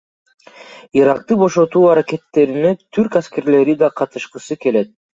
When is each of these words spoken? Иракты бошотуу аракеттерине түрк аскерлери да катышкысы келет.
Иракты 1.01 1.37
бошотуу 1.43 1.85
аракеттерине 1.91 2.75
түрк 2.97 3.21
аскерлери 3.23 3.81
да 3.87 3.95
катышкысы 4.03 4.63
келет. 4.67 4.95